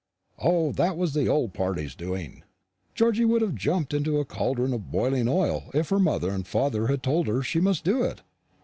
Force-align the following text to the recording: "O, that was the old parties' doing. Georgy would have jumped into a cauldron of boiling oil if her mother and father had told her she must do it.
"O, 0.39 0.71
that 0.71 0.97
was 0.97 1.13
the 1.13 1.27
old 1.27 1.53
parties' 1.53 1.93
doing. 1.93 2.41
Georgy 2.95 3.23
would 3.23 3.43
have 3.43 3.53
jumped 3.53 3.93
into 3.93 4.17
a 4.19 4.25
cauldron 4.25 4.73
of 4.73 4.89
boiling 4.89 5.27
oil 5.27 5.69
if 5.75 5.89
her 5.89 5.99
mother 5.99 6.31
and 6.31 6.47
father 6.47 6.87
had 6.87 7.03
told 7.03 7.27
her 7.27 7.43
she 7.43 7.59
must 7.61 7.83
do 7.83 8.01
it. 8.01 8.23